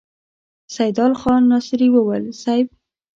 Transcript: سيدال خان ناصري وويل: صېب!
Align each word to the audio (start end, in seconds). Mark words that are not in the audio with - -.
سيدال 0.75 1.13
خان 1.21 1.41
ناصري 1.51 1.87
وويل: 1.95 2.25
صېب! 2.41 2.67